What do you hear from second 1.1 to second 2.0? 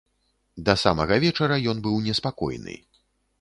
вечара ён